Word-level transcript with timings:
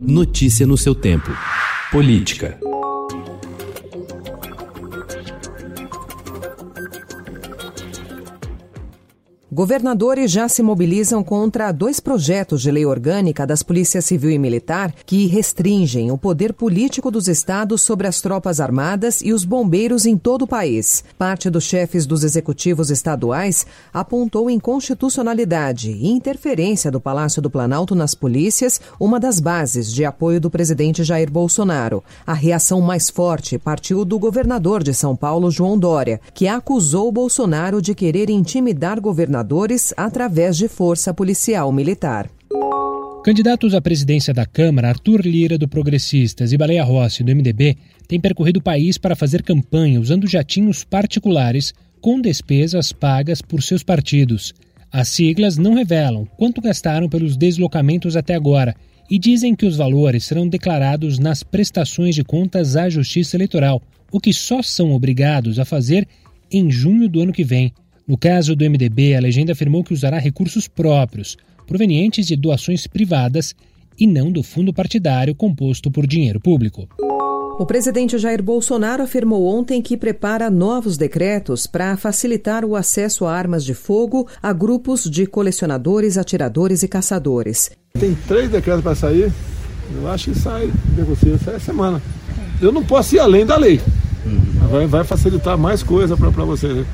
Notícia 0.00 0.66
no 0.66 0.78
seu 0.78 0.94
tempo. 0.94 1.30
Política. 1.92 2.58
Governadores 9.52 10.30
já 10.30 10.48
se 10.48 10.62
mobilizam 10.62 11.24
contra 11.24 11.72
dois 11.72 11.98
projetos 11.98 12.62
de 12.62 12.70
lei 12.70 12.86
orgânica 12.86 13.44
das 13.44 13.64
Polícias 13.64 14.04
Civil 14.04 14.30
e 14.30 14.38
Militar 14.38 14.94
que 15.04 15.26
restringem 15.26 16.12
o 16.12 16.16
poder 16.16 16.52
político 16.52 17.10
dos 17.10 17.26
estados 17.26 17.82
sobre 17.82 18.06
as 18.06 18.20
tropas 18.20 18.60
armadas 18.60 19.20
e 19.20 19.32
os 19.32 19.44
bombeiros 19.44 20.06
em 20.06 20.16
todo 20.16 20.42
o 20.42 20.46
país. 20.46 21.02
Parte 21.18 21.50
dos 21.50 21.64
chefes 21.64 22.06
dos 22.06 22.22
executivos 22.22 22.92
estaduais 22.92 23.66
apontou 23.92 24.48
inconstitucionalidade 24.48 25.90
e 25.90 26.06
interferência 26.06 26.88
do 26.88 27.00
Palácio 27.00 27.42
do 27.42 27.50
Planalto 27.50 27.96
nas 27.96 28.14
polícias, 28.14 28.80
uma 29.00 29.18
das 29.18 29.40
bases 29.40 29.92
de 29.92 30.04
apoio 30.04 30.40
do 30.40 30.48
presidente 30.48 31.02
Jair 31.02 31.28
Bolsonaro. 31.28 32.04
A 32.24 32.34
reação 32.34 32.80
mais 32.80 33.10
forte 33.10 33.58
partiu 33.58 34.04
do 34.04 34.16
governador 34.16 34.80
de 34.80 34.94
São 34.94 35.16
Paulo, 35.16 35.50
João 35.50 35.76
Dória, 35.76 36.20
que 36.32 36.46
acusou 36.46 37.10
Bolsonaro 37.10 37.82
de 37.82 37.96
querer 37.96 38.30
intimidar 38.30 39.00
governadores 39.00 39.39
através 39.96 40.56
de 40.56 40.68
força 40.68 41.12
policial 41.12 41.72
militar. 41.72 42.30
Candidatos 43.22 43.74
à 43.74 43.80
presidência 43.80 44.32
da 44.32 44.46
Câmara, 44.46 44.88
Arthur 44.88 45.20
Lira, 45.20 45.58
do 45.58 45.68
Progressistas, 45.68 46.52
e 46.52 46.56
Baleia 46.56 46.82
Rossi, 46.82 47.22
do 47.22 47.30
MDB, 47.30 47.76
têm 48.08 48.18
percorrido 48.18 48.58
o 48.58 48.62
país 48.62 48.96
para 48.96 49.14
fazer 49.14 49.42
campanha 49.42 50.00
usando 50.00 50.26
jatinhos 50.26 50.84
particulares 50.84 51.74
com 52.00 52.18
despesas 52.18 52.92
pagas 52.92 53.42
por 53.42 53.62
seus 53.62 53.82
partidos. 53.82 54.54
As 54.90 55.08
siglas 55.08 55.58
não 55.58 55.74
revelam 55.74 56.26
quanto 56.36 56.62
gastaram 56.62 57.08
pelos 57.08 57.36
deslocamentos 57.36 58.16
até 58.16 58.34
agora 58.34 58.74
e 59.10 59.18
dizem 59.18 59.54
que 59.54 59.66
os 59.66 59.76
valores 59.76 60.24
serão 60.24 60.48
declarados 60.48 61.18
nas 61.18 61.42
prestações 61.42 62.14
de 62.14 62.24
contas 62.24 62.74
à 62.74 62.88
Justiça 62.88 63.36
Eleitoral, 63.36 63.82
o 64.10 64.18
que 64.18 64.32
só 64.32 64.62
são 64.62 64.92
obrigados 64.92 65.58
a 65.58 65.64
fazer 65.64 66.08
em 66.50 66.70
junho 66.70 67.08
do 67.08 67.20
ano 67.20 67.32
que 67.32 67.44
vem. 67.44 67.72
No 68.10 68.18
caso 68.18 68.56
do 68.56 68.64
MDB, 68.68 69.14
a 69.14 69.20
legenda 69.20 69.52
afirmou 69.52 69.84
que 69.84 69.94
usará 69.94 70.18
recursos 70.18 70.66
próprios, 70.66 71.36
provenientes 71.64 72.26
de 72.26 72.34
doações 72.34 72.84
privadas 72.84 73.54
e 73.96 74.04
não 74.04 74.32
do 74.32 74.42
fundo 74.42 74.74
partidário 74.74 75.32
composto 75.32 75.92
por 75.92 76.08
dinheiro 76.08 76.40
público. 76.40 76.88
O 77.56 77.64
presidente 77.64 78.18
Jair 78.18 78.42
Bolsonaro 78.42 79.04
afirmou 79.04 79.46
ontem 79.46 79.80
que 79.80 79.96
prepara 79.96 80.50
novos 80.50 80.96
decretos 80.96 81.68
para 81.68 81.96
facilitar 81.96 82.64
o 82.64 82.74
acesso 82.74 83.26
a 83.26 83.32
armas 83.32 83.64
de 83.64 83.74
fogo 83.74 84.26
a 84.42 84.52
grupos 84.52 85.08
de 85.08 85.24
colecionadores, 85.24 86.18
atiradores 86.18 86.82
e 86.82 86.88
caçadores. 86.88 87.70
Tem 87.92 88.12
três 88.26 88.50
decretos 88.50 88.82
para 88.82 88.96
sair, 88.96 89.32
eu 89.94 90.10
acho 90.10 90.32
que 90.32 90.38
sai, 90.40 90.68
negocia, 90.96 91.38
sai 91.38 91.54
essa 91.54 91.66
semana. 91.66 92.02
Eu 92.60 92.72
não 92.72 92.82
posso 92.84 93.14
ir 93.14 93.20
além 93.20 93.46
da 93.46 93.56
lei. 93.56 93.80
Vai, 94.68 94.88
vai 94.88 95.04
facilitar 95.04 95.56
mais 95.56 95.84
coisa 95.84 96.16
para 96.16 96.44
você. 96.44 96.84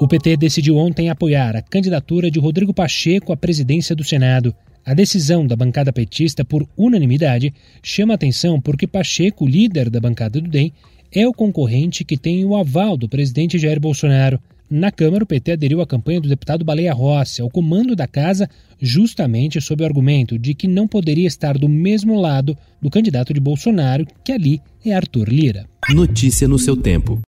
O 0.00 0.08
PT 0.08 0.36
decidiu 0.36 0.76
ontem 0.76 1.08
apoiar 1.08 1.54
a 1.54 1.62
candidatura 1.62 2.28
de 2.28 2.40
Rodrigo 2.40 2.74
Pacheco 2.74 3.32
à 3.32 3.36
presidência 3.36 3.94
do 3.94 4.02
Senado. 4.02 4.52
A 4.84 4.92
decisão 4.92 5.46
da 5.46 5.54
bancada 5.54 5.92
petista, 5.92 6.44
por 6.44 6.68
unanimidade, 6.76 7.54
chama 7.80 8.14
atenção 8.14 8.60
porque 8.60 8.88
Pacheco, 8.88 9.46
líder 9.46 9.88
da 9.88 10.00
bancada 10.00 10.40
do 10.40 10.48
DEM, 10.48 10.72
é 11.12 11.28
o 11.28 11.32
concorrente 11.32 12.04
que 12.04 12.16
tem 12.16 12.44
o 12.44 12.56
aval 12.56 12.96
do 12.96 13.08
presidente 13.08 13.56
Jair 13.56 13.78
Bolsonaro. 13.78 14.40
Na 14.68 14.90
Câmara, 14.90 15.22
o 15.22 15.26
PT 15.26 15.52
aderiu 15.52 15.80
à 15.80 15.86
campanha 15.86 16.20
do 16.20 16.28
deputado 16.28 16.64
Baleia 16.64 16.92
Rossi 16.92 17.40
ao 17.40 17.48
comando 17.48 17.94
da 17.94 18.08
casa, 18.08 18.50
justamente 18.80 19.60
sob 19.60 19.84
o 19.84 19.86
argumento 19.86 20.36
de 20.36 20.54
que 20.54 20.66
não 20.66 20.88
poderia 20.88 21.28
estar 21.28 21.56
do 21.56 21.68
mesmo 21.68 22.20
lado 22.20 22.58
do 22.82 22.90
candidato 22.90 23.32
de 23.32 23.38
Bolsonaro, 23.38 24.04
que 24.24 24.32
ali 24.32 24.60
é 24.84 24.92
Arthur 24.92 25.28
Lira. 25.28 25.66
Notícia 25.90 26.48
no 26.48 26.58
seu 26.58 26.76
tempo. 26.76 27.22